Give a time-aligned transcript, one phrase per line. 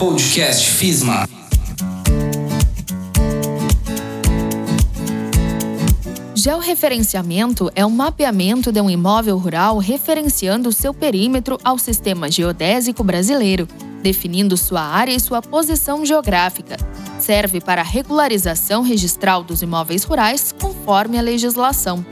[0.00, 1.28] Podcast FISMA.
[6.34, 13.68] Georreferenciamento é um mapeamento de um imóvel rural referenciando seu perímetro ao sistema geodésico brasileiro,
[14.02, 16.78] definindo sua área e sua posição geográfica.
[17.18, 22.02] Serve para a regularização registral dos imóveis rurais conforme a legislação.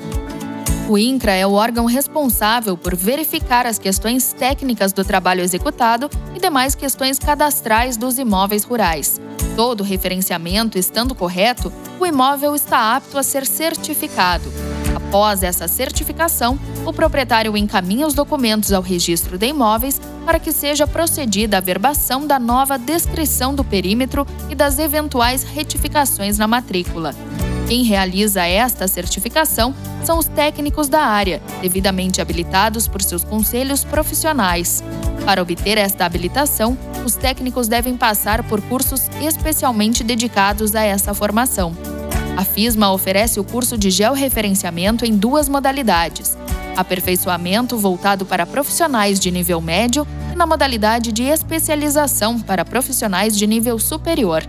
[0.89, 6.41] O INCRA é o órgão responsável por verificar as questões técnicas do trabalho executado e
[6.41, 9.21] demais questões cadastrais dos imóveis rurais.
[9.55, 14.51] Todo referenciamento estando correto, o imóvel está apto a ser certificado.
[14.97, 20.87] Após essa certificação, o proprietário encaminha os documentos ao registro de imóveis para que seja
[20.87, 27.15] procedida a verbação da nova descrição do perímetro e das eventuais retificações na matrícula.
[27.69, 34.83] Quem realiza esta certificação são os técnicos da área, devidamente habilitados por seus conselhos profissionais.
[35.27, 41.77] Para obter esta habilitação, os técnicos devem passar por cursos especialmente dedicados a essa formação.
[42.39, 46.39] A FISMA oferece o curso de georreferenciamento em duas modalidades:
[46.75, 53.47] aperfeiçoamento voltado para profissionais de nível médio e na modalidade de especialização para profissionais de
[53.47, 54.43] nível superior.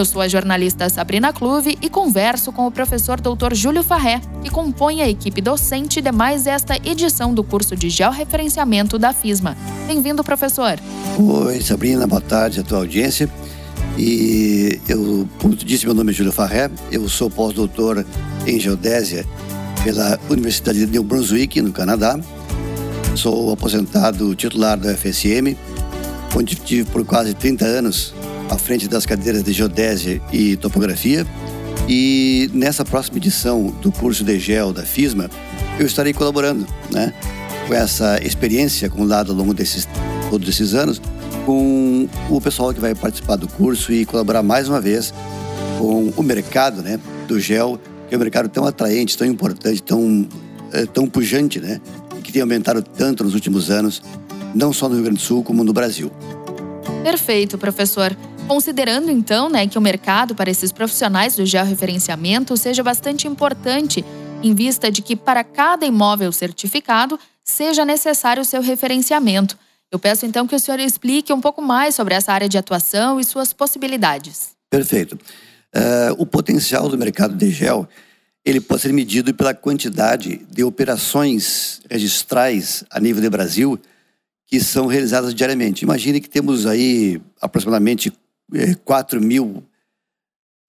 [0.00, 3.52] Eu sou a jornalista Sabrina Clube e converso com o professor Dr.
[3.52, 8.98] Júlio Farré, que compõe a equipe docente de mais esta edição do curso de georreferenciamento
[8.98, 9.54] da FISMA.
[9.86, 10.80] Bem-vindo, professor.
[11.18, 13.28] Oi, Sabrina, boa tarde à tua audiência.
[13.98, 18.02] E eu, como tu disse, meu nome é Júlio Farré, eu sou pós-doutor
[18.46, 19.26] em geodésia
[19.84, 22.18] pela Universidade de New Brunswick, no Canadá.
[23.14, 25.58] Sou aposentado titular do FSM,
[26.34, 28.14] onde tive por quase 30 anos
[28.50, 31.26] à frente das cadeiras de geodésia e topografia.
[31.88, 35.30] E nessa próxima edição do curso de GEL da FISMA,
[35.78, 37.14] eu estarei colaborando, né,
[37.66, 39.88] com essa experiência acumulada ao longo desses
[40.28, 41.00] todos esses anos,
[41.46, 45.14] com o pessoal que vai participar do curso e colaborar mais uma vez
[45.78, 50.28] com o mercado, né, do GEL, que é um mercado tão atraente, tão importante, tão
[50.72, 51.80] é, tão pujante, né,
[52.22, 54.02] que tem aumentado tanto nos últimos anos,
[54.54, 56.10] não só no Rio Grande do Sul como no Brasil.
[57.02, 58.16] Perfeito, professor.
[58.46, 64.04] Considerando então né, que o mercado para esses profissionais do georreferenciamento seja bastante importante,
[64.42, 69.56] em vista de que para cada imóvel certificado seja necessário o seu referenciamento.
[69.90, 73.18] Eu peço então que o senhor explique um pouco mais sobre essa área de atuação
[73.18, 74.50] e suas possibilidades.
[74.68, 75.18] Perfeito.
[75.74, 77.88] Uh, o potencial do mercado de gel
[78.44, 83.78] ele pode ser medido pela quantidade de operações registrais a nível do Brasil
[84.46, 85.84] que são realizadas diariamente.
[85.84, 88.12] Imagine que temos aí aproximadamente
[88.84, 89.62] 4 é, mil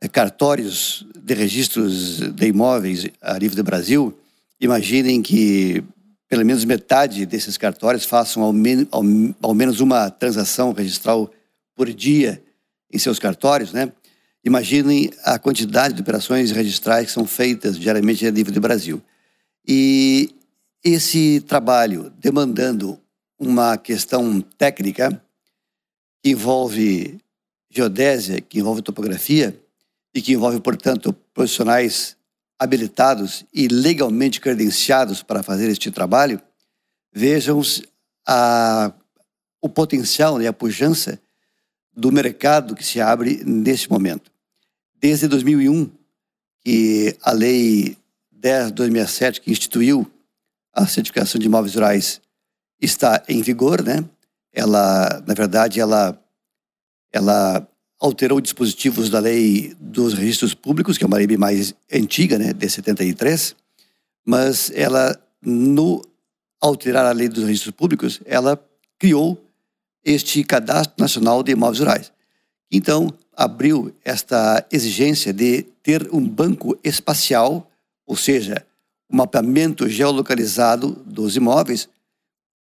[0.02, 4.18] é, cartórios de registros de imóveis a nível do Brasil,
[4.59, 5.84] imaginem que
[6.28, 9.03] pelo menos metade desses cartórios façam ao, men ao,
[9.42, 11.30] ao menos uma transação registral
[11.75, 12.42] por dia
[12.92, 13.92] em seus cartórios, né?
[14.44, 19.02] Imaginem a quantidade de operações registrais que são feitas diariamente a nível do Brasil.
[19.68, 20.34] E
[20.84, 23.00] esse trabalho demandando
[23.38, 25.12] uma questão técnica
[26.24, 27.19] que envolve
[27.72, 29.58] geodésia, que envolve topografia
[30.14, 32.18] e que envolve, portanto, profissionais
[32.59, 36.40] habilitados e legalmente credenciados para fazer este trabalho,
[37.12, 37.60] vejam
[38.28, 38.94] a,
[39.62, 41.20] o potencial e né, a pujança
[41.96, 44.31] do mercado que se abre neste momento.
[45.00, 45.90] Desde 2001,
[46.60, 47.98] que a Lei
[48.31, 50.10] 10 2007, que instituiu
[50.74, 52.22] a certificação de imóveis rurais,
[52.80, 54.04] está em vigor, né?
[54.54, 56.20] Ela, na verdade, ela
[57.12, 57.68] ela
[58.00, 62.68] alterou dispositivos da lei dos registros públicos, que é uma lei mais antiga, né, de
[62.68, 63.56] 73,
[64.26, 66.02] mas ela, no
[66.60, 68.60] alterar a lei dos registros públicos, ela
[68.98, 69.44] criou
[70.04, 72.12] este cadastro nacional de imóveis rurais.
[72.72, 77.70] Então, abriu esta exigência de ter um banco espacial,
[78.06, 78.66] ou seja,
[79.12, 81.88] um mapeamento geolocalizado dos imóveis,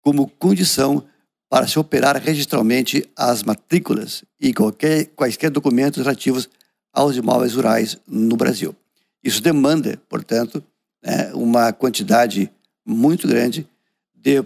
[0.03, 1.05] como condição
[1.51, 6.49] para se operar registralmente as matrículas e qualquer, quaisquer documentos relativos
[6.93, 8.75] aos imóveis rurais no Brasil.
[9.23, 10.63] Isso demanda, portanto,
[11.05, 12.49] né, uma quantidade
[12.87, 13.69] muito grande
[14.15, 14.45] de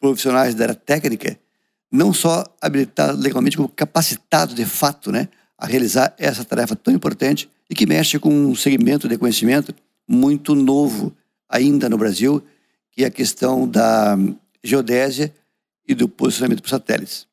[0.00, 1.38] profissionais da área técnica,
[1.92, 5.28] não só habilitados legalmente, como capacitados de fato né,
[5.58, 9.74] a realizar essa tarefa tão importante e que mexe com um segmento de conhecimento
[10.08, 11.14] muito novo
[11.48, 12.42] ainda no Brasil,
[12.92, 14.16] que é a questão da
[14.64, 15.34] geodésia
[15.86, 17.26] e do posicionamento por satélites.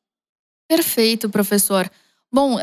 [0.68, 1.90] Perfeito, professor.
[2.32, 2.56] Bom,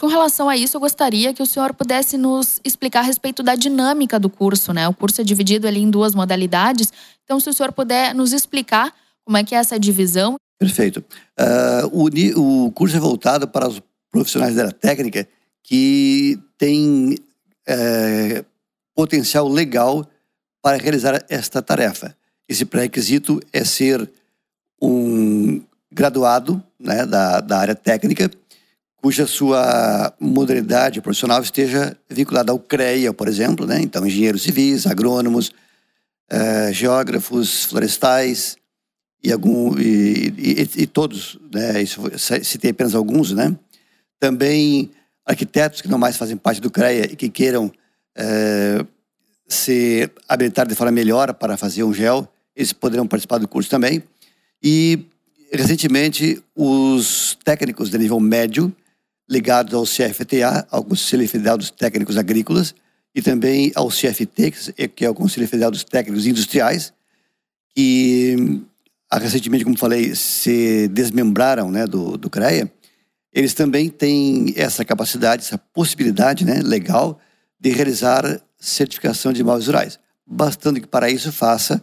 [0.00, 3.54] com relação a isso, eu gostaria que o senhor pudesse nos explicar a respeito da
[3.54, 4.88] dinâmica do curso, né?
[4.88, 6.90] O curso é dividido ali em duas modalidades.
[7.22, 11.04] Então, se o senhor puder nos explicar como é que é essa divisão Perfeito.
[11.38, 15.28] Uh, o, o curso é voltado para os profissionais da área técnica
[15.62, 17.16] que têm
[17.66, 18.44] é,
[18.94, 20.06] potencial legal
[20.62, 22.16] para realizar esta tarefa.
[22.48, 24.08] Esse pré-requisito é ser
[24.80, 28.30] um graduado né, da, da área técnica,
[28.96, 33.80] cuja sua modalidade profissional esteja vinculada ao CREA, por exemplo, né?
[33.80, 35.52] então engenheiros civis, agrônomos,
[36.28, 38.56] é, geógrafos florestais
[39.22, 41.80] e, algum, e, e, e todos, né?
[41.82, 42.00] Isso,
[42.42, 43.56] citei apenas alguns, né?
[44.20, 44.90] Também
[45.24, 47.72] arquitetos que não mais fazem parte do CREA e que queiram
[48.16, 48.84] é,
[49.48, 54.02] se habilitar de forma melhor para fazer um gel, eles poderão participar do curso também.
[54.64, 54.98] E,
[55.52, 58.74] recentemente, os técnicos de nível médio,
[59.28, 62.74] ligados ao CFTA, ao Conselho Federal dos Técnicos Agrícolas,
[63.14, 64.52] e também ao CFT,
[64.96, 66.94] que é o Conselho Federal dos Técnicos Industriais,
[67.76, 68.62] que
[69.10, 72.72] ah, recentemente, como falei, se desmembraram né, do, do CREA,
[73.32, 77.20] eles também têm essa capacidade, essa possibilidade né, legal
[77.60, 80.00] de realizar certificação de imóveis rurais.
[80.26, 81.82] Bastando que para isso faça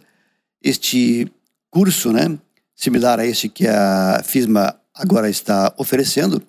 [0.62, 1.30] este
[1.70, 2.38] curso, né,
[2.82, 6.42] similar a este que a FISMA agora está oferecendo,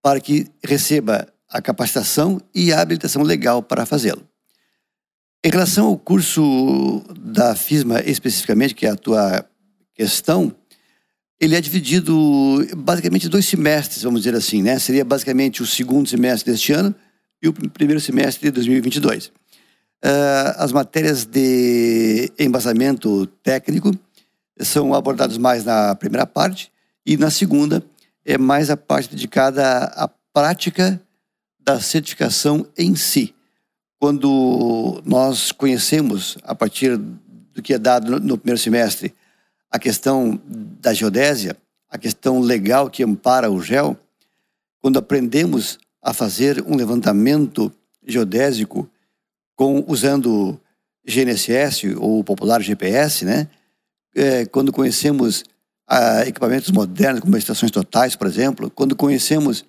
[0.00, 4.22] para que receba a capacitação e a habilitação legal para fazê-lo.
[5.44, 9.44] Em relação ao curso da FISMA especificamente, que é a tua
[9.94, 10.54] questão,
[11.40, 12.14] ele é dividido
[12.76, 14.78] basicamente em dois semestres, vamos dizer assim, né?
[14.78, 16.94] Seria basicamente o segundo semestre deste ano
[17.42, 19.26] e o primeiro semestre de 2022.
[19.26, 19.32] Uh,
[20.04, 23.90] ah, as matérias de embasamento técnico
[24.60, 26.70] são abordadas mais na primeira parte
[27.04, 27.84] e na segunda
[28.24, 31.00] é mais a parte dedicada à prática
[31.60, 33.34] da certificação em si.
[33.98, 39.14] Quando nós conhecemos, a partir do que é dado no primeiro semestre,
[39.70, 41.56] a questão da geodésia,
[41.88, 43.96] a questão legal que ampara o GEL,
[44.80, 47.72] quando aprendemos a fazer um levantamento
[48.06, 48.88] geodésico
[49.56, 50.60] com, usando
[51.06, 53.48] GNSS ou o popular GPS, né?
[54.14, 55.44] É, quando conhecemos
[55.86, 59.64] ah, equipamentos modernos, como estações totais, por exemplo, quando conhecemos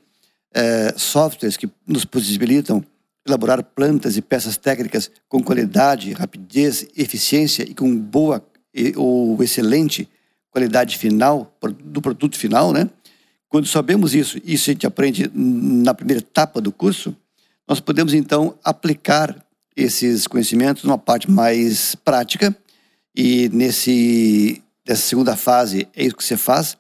[0.53, 2.83] é, softwares que nos possibilitam
[3.27, 8.45] elaborar plantas e peças técnicas com qualidade, rapidez, eficiência e com boa
[8.95, 10.07] ou excelente
[10.51, 11.53] qualidade final
[11.83, 12.89] do produto final, né?
[13.49, 17.15] Quando sabemos isso, isso a gente aprende na primeira etapa do curso,
[17.67, 19.35] nós podemos então aplicar
[19.75, 22.55] esses conhecimentos numa parte mais prática
[23.15, 26.77] e nesse nessa segunda fase é isso que você faz.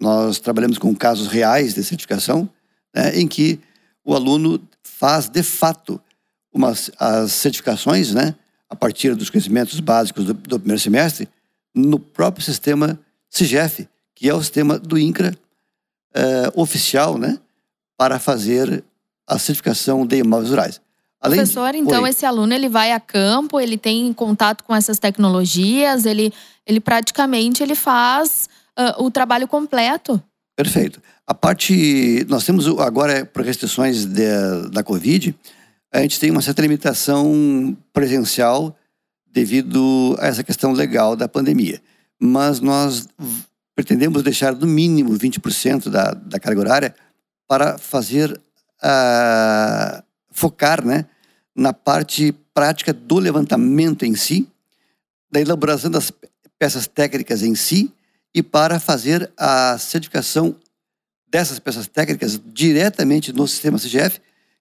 [0.00, 2.48] Nós trabalhamos com casos reais de certificação,
[2.94, 3.58] né, em que
[4.04, 6.00] o aluno faz de fato
[6.52, 8.34] umas, as certificações, né,
[8.68, 11.28] a partir dos conhecimentos básicos do, do primeiro semestre,
[11.74, 12.98] no próprio sistema
[13.28, 15.36] CIGEF, que é o sistema do INCRA
[16.16, 17.38] uh, oficial, né,
[17.96, 18.84] para fazer
[19.26, 20.80] a certificação de imóveis rurais.
[21.20, 21.78] Além Professor, de...
[21.78, 22.10] então Oi.
[22.10, 26.32] esse aluno ele vai a campo, ele tem contato com essas tecnologias, ele,
[26.66, 28.48] ele praticamente ele faz
[28.78, 30.22] uh, o trabalho completo.
[30.56, 31.02] Perfeito.
[31.26, 35.34] A parte, nós temos agora por restrições de, da Covid,
[35.92, 38.76] a gente tem uma certa limitação presencial
[39.26, 41.80] devido a essa questão legal da pandemia.
[42.20, 43.08] Mas nós
[43.74, 46.94] pretendemos deixar no mínimo 20% da, da carga horária
[47.46, 48.32] para fazer,
[48.82, 50.02] uh,
[50.38, 51.04] focar né,
[51.54, 54.48] na parte prática do levantamento em si,
[55.30, 56.12] da elaboração das
[56.58, 57.92] peças técnicas em si
[58.32, 60.54] e para fazer a certificação
[61.28, 64.20] dessas peças técnicas diretamente no sistema CGF,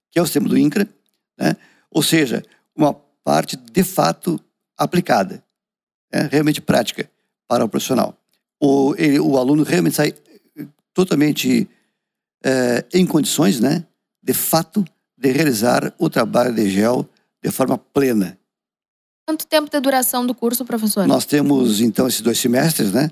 [0.10, 0.88] que é o sistema do INCRA,
[1.38, 1.56] né?
[1.92, 2.44] ou seja,
[2.76, 2.94] uma
[3.24, 4.40] parte de fato
[4.76, 5.44] aplicada,
[6.12, 6.28] né?
[6.32, 7.10] realmente prática
[7.48, 8.18] para o profissional.
[8.60, 10.14] O, ele, o aluno realmente sai
[10.94, 11.70] totalmente
[12.44, 13.86] é, em condições, né,
[14.24, 14.84] de fato,
[15.18, 17.08] de realizar o trabalho de gel
[17.44, 18.38] de forma plena.
[19.28, 21.08] Quanto tempo de duração do curso, professor?
[21.08, 23.12] Nós temos, então, esses dois semestres, né,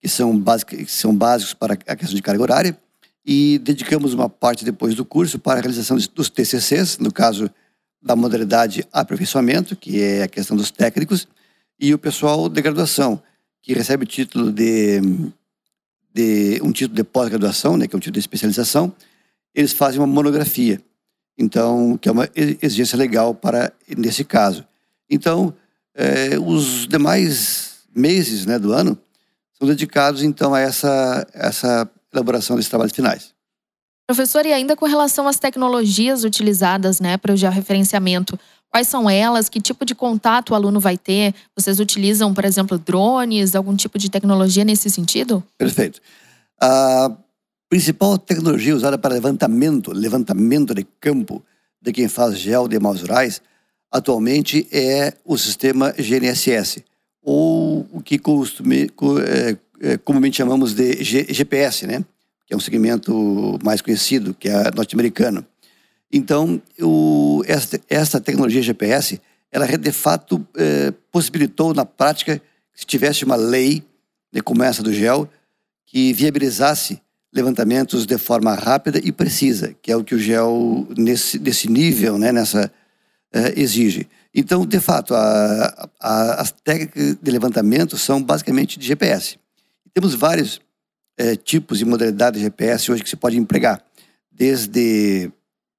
[0.00, 2.78] que são, básicos, que são básicos para a questão de carga horária,
[3.24, 7.50] e dedicamos uma parte depois do curso para a realização dos TCCs, no caso
[8.00, 11.26] da modalidade aperfeiçoamento, que é a questão dos técnicos,
[11.80, 13.20] e o pessoal de graduação,
[13.60, 15.00] que recebe o título de,
[16.14, 18.94] de um título de pós-graduação, né, que é um título de especialização,
[19.52, 20.80] eles fazem uma monografia.
[21.38, 24.64] Então, que é uma exigência legal para nesse caso.
[25.08, 25.54] Então,
[25.94, 28.98] é, os demais meses né, do ano
[29.58, 33.34] são dedicados então a essa, essa elaboração desses trabalhos finais.
[34.06, 38.38] Professor, e ainda com relação às tecnologias utilizadas né, para o georreferenciamento,
[38.70, 39.48] quais são elas?
[39.48, 41.34] Que tipo de contato o aluno vai ter?
[41.56, 45.42] Vocês utilizam, por exemplo, drones, algum tipo de tecnologia nesse sentido?
[45.58, 46.00] Perfeito.
[46.60, 47.10] A
[47.68, 51.44] principal tecnologia usada para levantamento, levantamento de campo
[51.80, 53.42] de quem faz gel de maus rurais,
[53.90, 56.84] atualmente é o sistema GNSS,
[57.22, 58.90] ou o que costume,
[59.26, 62.04] é, é, comumente chamamos de GPS, né?
[62.46, 65.44] que é um segmento mais conhecido, que é norte-americano.
[66.12, 69.20] Então, o, esta, esta tecnologia GPS,
[69.50, 73.82] ela de fato é, possibilitou na prática que se tivesse uma lei,
[74.32, 75.28] né, como essa do GEL,
[75.84, 77.00] que viabilizasse
[77.36, 82.18] levantamentos de forma rápida e precisa, que é o que o GEL, nesse, nesse nível,
[82.18, 82.72] né, nessa,
[83.32, 84.08] é, exige.
[84.34, 89.38] Então, de fato, a, a, as técnicas de levantamento são basicamente de GPS.
[89.92, 90.60] Temos vários
[91.16, 93.82] é, tipos e modalidades de GPS hoje que se pode empregar,
[94.32, 95.30] desde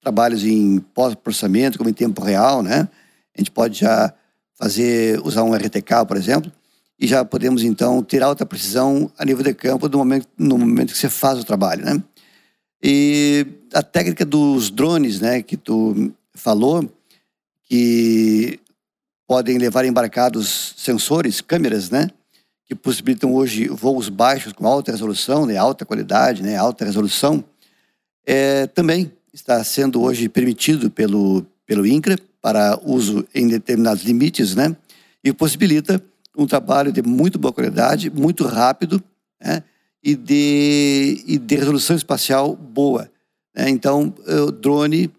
[0.02, 2.88] trabalhos em pós-processamento, como em tempo real, né?
[3.36, 4.14] A gente pode já
[4.56, 6.52] fazer, usar um RTK, por exemplo,
[7.00, 10.92] e já podemos então ter alta precisão a nível de campo no momento, no momento
[10.92, 12.02] que você faz o trabalho, né?
[12.82, 16.88] E a técnica dos drones, né, que tu falou,
[17.64, 18.60] que
[19.28, 22.10] podem levar embarcados sensores, câmeras, né,
[22.66, 27.44] que possibilitam hoje voos baixos com alta resolução, né, alta qualidade, né, alta resolução,
[28.26, 34.76] é, também está sendo hoje permitido pelo, pelo INCRA para uso em determinados limites, né,
[35.24, 36.02] e possibilita
[36.38, 39.04] um trabalho de muito boa qualidade, muito rápido,
[39.42, 39.64] né,
[40.04, 43.10] e de, e de resolução espacial boa.
[43.56, 43.70] Né?
[43.70, 44.14] Então,
[44.48, 45.12] o drone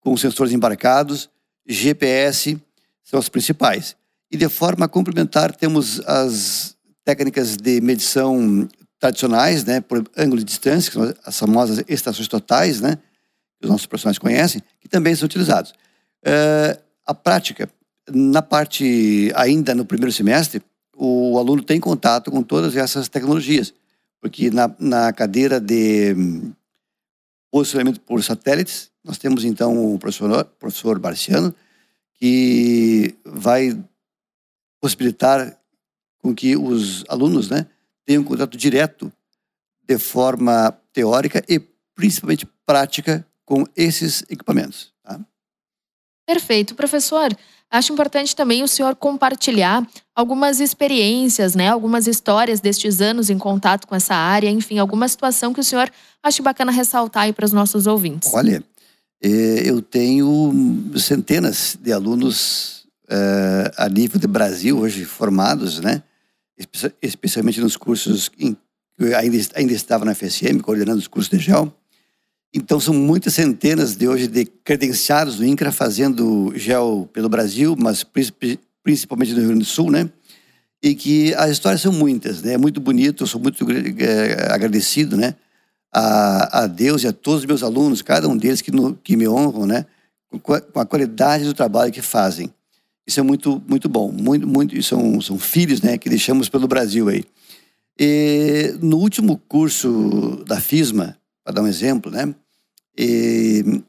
[0.00, 1.28] com sensores embarcados,
[1.68, 2.56] GPS
[3.04, 3.96] são as principais.
[4.30, 10.90] E de forma complementar temos as técnicas de medição tradicionais, né, por ângulo de distância,
[10.90, 12.96] que são as famosas estações totais, né,
[13.58, 15.72] que os nossos profissionais conhecem, que também são utilizados.
[16.24, 17.68] Uh, a prática,
[18.12, 20.62] na parte ainda no primeiro semestre,
[20.96, 23.74] o aluno tem contato com todas essas tecnologias,
[24.20, 26.52] porque na, na cadeira de hum,
[27.50, 31.54] posicionamento por satélites, nós temos então o professor, professor Barciano,
[32.14, 33.78] que vai
[34.80, 35.58] possibilitar
[36.18, 37.66] com que os alunos né,
[38.04, 39.12] tenham contato direto
[39.86, 41.60] de forma teórica e
[41.94, 44.92] principalmente prática com esses equipamentos.
[46.26, 46.74] Perfeito.
[46.74, 47.34] Professor,
[47.70, 53.86] acho importante também o senhor compartilhar algumas experiências, né, algumas histórias destes anos em contato
[53.86, 55.90] com essa área, enfim, alguma situação que o senhor
[56.22, 58.32] acha bacana ressaltar aí para os nossos ouvintes.
[58.34, 58.62] Olha,
[59.22, 60.52] é, eu tenho
[60.96, 66.02] centenas de alunos é, a nível de Brasil hoje formados, né?
[67.02, 68.30] especialmente nos cursos
[68.98, 71.72] eu ainda, ainda estava na FSM, coordenando os cursos de gel.
[72.56, 78.02] Então, são muitas centenas de hoje de credenciados do INCRA fazendo gel pelo Brasil, mas
[78.82, 80.08] principalmente no Rio Grande do Sul, né?
[80.82, 82.54] E que as histórias são muitas, né?
[82.54, 85.34] É muito bonito, eu sou muito é, agradecido, né?
[85.92, 89.18] A, a Deus e a todos os meus alunos, cada um deles que, no, que
[89.18, 89.84] me honram, né?
[90.42, 92.50] Com a, com a qualidade do trabalho que fazem.
[93.06, 94.10] Isso é muito, muito bom.
[94.10, 97.22] Muito, muito, são, são filhos né, que deixamos pelo Brasil aí.
[98.00, 102.34] E, no último curso da FISMA, para dar um exemplo, né,
[102.96, 103.82] e,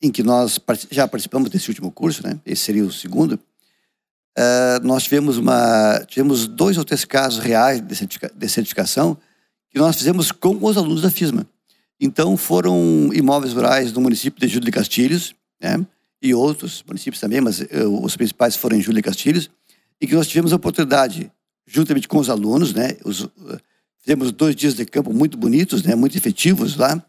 [0.00, 0.60] em que nós
[0.90, 6.46] já participamos desse último curso, né, esse seria o segundo, uh, nós tivemos, uma, tivemos
[6.46, 9.18] dois ou três casos reais de, certifica, de certificação
[9.70, 11.46] que nós fizemos com os alunos da FISMA.
[12.00, 15.84] Então, foram imóveis rurais do município de Júlio de Castilhos, né,
[16.22, 17.64] e outros municípios também, mas uh,
[18.02, 19.50] os principais foram em Júlia e Castilhos,
[20.00, 21.30] e que nós tivemos a oportunidade,
[21.66, 23.30] juntamente com os alunos, né, os, uh,
[24.00, 27.04] fizemos dois dias de campo muito bonitos, né, muito efetivos lá,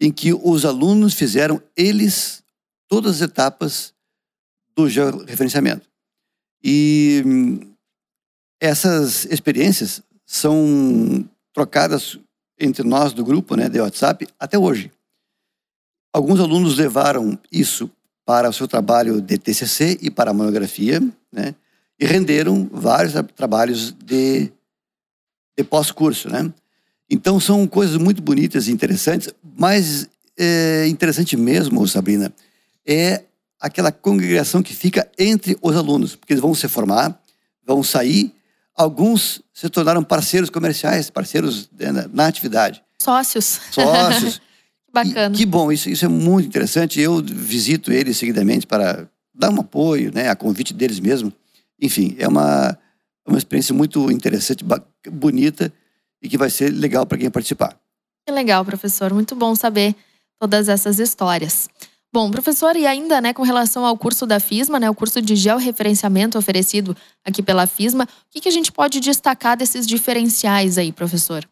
[0.00, 2.42] em que os alunos fizeram, eles,
[2.88, 3.92] todas as etapas
[4.74, 5.86] do georreferenciamento.
[6.62, 7.74] E hum,
[8.60, 12.18] essas experiências são trocadas
[12.58, 14.90] entre nós do grupo né, de WhatsApp até hoje.
[16.12, 17.90] Alguns alunos levaram isso
[18.24, 21.00] para o seu trabalho de TCC e para a monografia,
[21.32, 21.54] né?
[21.98, 24.52] E renderam vários trabalhos de,
[25.56, 26.52] de pós-curso, né?
[27.10, 32.32] Então são coisas muito bonitas e interessantes, mas é interessante mesmo, Sabrina,
[32.86, 33.24] é
[33.58, 37.20] aquela congregação que fica entre os alunos, porque eles vão se formar,
[37.66, 38.32] vão sair,
[38.76, 42.82] alguns se tornaram parceiros comerciais, parceiros né, na atividade.
[43.02, 43.60] Sócios.
[43.72, 44.40] Sócios.
[44.92, 45.34] Bacana.
[45.34, 47.00] E, que bom, isso, isso é muito interessante.
[47.00, 51.32] Eu visito eles seguidamente para dar um apoio, né, a convite deles mesmo.
[51.80, 52.76] Enfim, é uma,
[53.26, 54.64] uma experiência muito interessante,
[55.10, 55.72] bonita
[56.22, 57.78] e que vai ser legal para quem participar.
[58.26, 59.12] Que legal, professor.
[59.12, 59.94] Muito bom saber
[60.38, 61.68] todas essas histórias.
[62.12, 65.36] Bom, professor, e ainda, né, com relação ao curso da FISMA, né, o curso de
[65.36, 70.90] georreferenciamento oferecido aqui pela FISMA, o que, que a gente pode destacar desses diferenciais aí,
[70.90, 71.48] professor?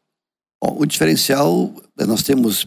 [0.60, 2.66] Bom, o diferencial, nós temos,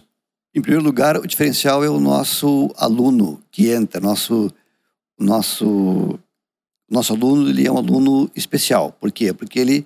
[0.55, 4.49] em primeiro lugar, o diferencial é o nosso aluno que entra, nosso,
[5.19, 6.17] nosso,
[6.89, 8.93] nosso aluno ele é um aluno especial.
[8.93, 9.33] Por quê?
[9.33, 9.85] Porque ele,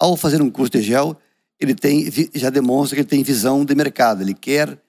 [0.00, 1.16] ao fazer um curso de gel,
[1.60, 4.80] ele tem, já demonstra que ele tem visão de mercado, ele quer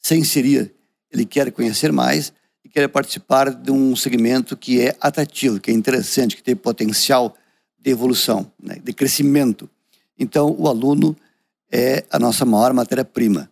[0.00, 0.72] se inserir,
[1.12, 2.32] ele quer conhecer mais
[2.64, 7.36] e quer participar de um segmento que é atrativo, que é interessante, que tem potencial
[7.78, 9.68] de evolução, né, de crescimento.
[10.18, 11.14] Então, o aluno
[11.70, 13.50] é a nossa maior matéria-prima.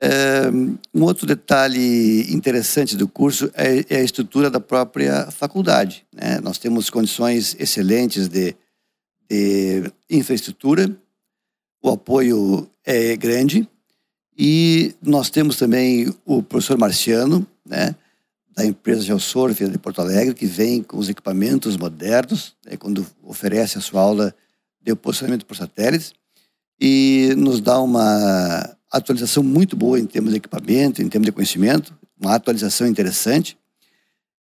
[0.00, 0.50] É,
[0.94, 6.04] um outro detalhe interessante do curso é, é a estrutura da própria faculdade.
[6.12, 6.40] Né?
[6.40, 8.56] Nós temos condições excelentes de,
[9.32, 10.94] de infraestrutura,
[11.82, 13.66] o apoio é grande
[14.36, 17.94] e nós temos também o professor Marciano, né,
[18.54, 23.78] da empresa Geosurf de Porto Alegre, que vem com os equipamentos modernos, né, quando oferece
[23.78, 24.34] a sua aula
[24.82, 26.12] de posicionamento por satélites
[26.78, 31.94] e nos dá uma atualização muito boa em termos de equipamento, em termos de conhecimento,
[32.20, 33.56] uma atualização interessante.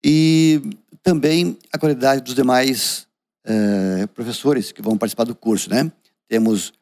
[0.04, 0.62] E
[1.02, 3.05] também a qualidade dos demais
[3.46, 5.90] eh, professores que vão participar do curso, né?
[6.28, 6.72] Temos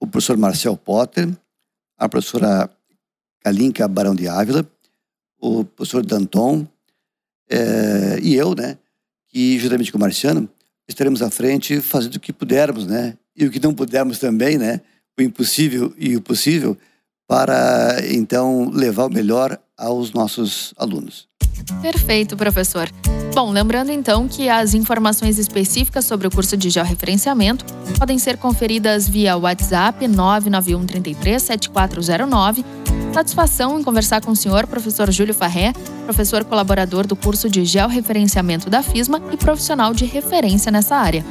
[0.00, 1.28] o professor Marcel Potter,
[1.98, 2.70] a professora
[3.40, 4.66] Kalinka Barão de Ávila,
[5.38, 6.66] o professor Danton
[7.50, 8.78] eh, e eu, né?
[9.28, 10.48] Que juntamente com o Marciano
[10.88, 13.18] estaremos à frente fazendo o que pudermos, né?
[13.36, 14.80] e o que não pudermos também, né?
[15.18, 16.76] O impossível e o possível,
[17.28, 21.28] para então levar o melhor aos nossos alunos.
[21.82, 22.88] Perfeito, professor.
[23.36, 27.66] Bom, lembrando então que as informações específicas sobre o curso de georreferenciamento
[27.98, 32.64] podem ser conferidas via WhatsApp 991 33 7409
[33.12, 35.74] Satisfação em conversar com o senhor, professor Júlio Farré,
[36.04, 41.22] professor colaborador do curso de Georreferenciamento da FISMA e profissional de referência nessa área.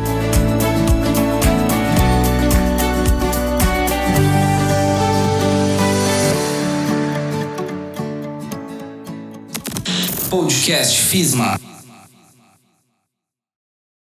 [10.28, 11.77] Podcast FISMA.